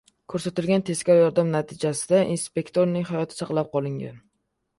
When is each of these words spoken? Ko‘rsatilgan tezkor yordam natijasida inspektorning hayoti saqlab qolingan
Ko‘rsatilgan 0.33 0.83
tezkor 0.87 1.19
yordam 1.19 1.51
natijasida 1.55 2.23
inspektorning 2.37 3.07
hayoti 3.11 3.39
saqlab 3.43 3.71
qolingan 3.79 4.19